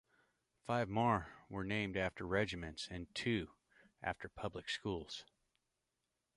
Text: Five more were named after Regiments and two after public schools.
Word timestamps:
Five 0.65 0.89
more 0.89 1.27
were 1.47 1.63
named 1.63 1.95
after 1.95 2.25
Regiments 2.25 2.87
and 2.89 3.13
two 3.13 3.51
after 4.01 4.29
public 4.29 4.67
schools. 4.67 5.25